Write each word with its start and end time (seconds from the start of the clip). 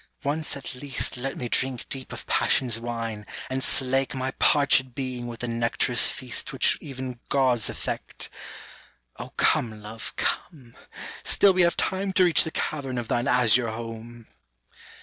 once 0.23 0.57
at 0.57 0.73
least 0.73 1.15
Let 1.15 1.37
me 1.37 1.47
drink 1.47 1.87
deep 1.87 2.11
of 2.11 2.25
passion's 2.25 2.79
wine, 2.79 3.23
and 3.51 3.63
slake 3.63 4.15
My 4.15 4.31
parchgd 4.31 4.95
being 4.95 5.27
with 5.27 5.41
the 5.41 5.47
nectarous 5.47 6.09
feast 6.11 6.51
Which 6.51 6.75
even 6.81 7.19
Gods 7.29 7.69
affect! 7.69 8.27
O 9.19 9.29
come 9.37 9.83
Love 9.83 10.15
come, 10.15 10.75
Still 11.23 11.53
we 11.53 11.61
have 11.61 11.77
time 11.77 12.13
to 12.13 12.23
reach 12.23 12.43
the 12.43 12.49
cavern 12.49 12.97
of 12.97 13.09
thine 13.09 13.27
azure 13.27 13.69
home." 13.69 14.25